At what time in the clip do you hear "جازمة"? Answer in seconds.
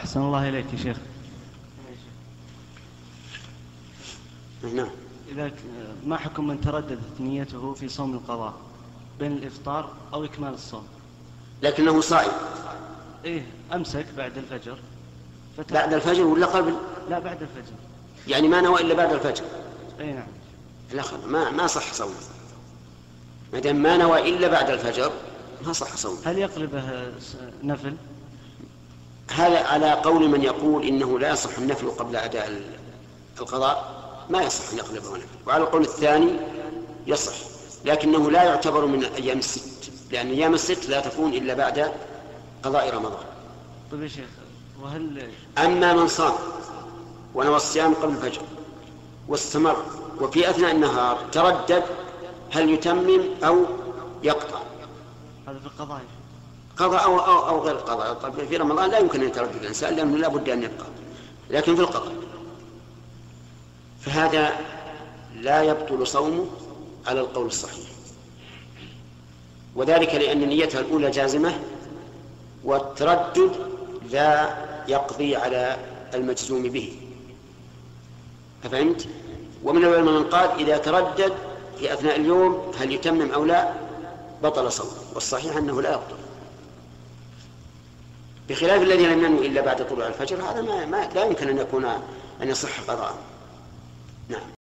71.10-71.58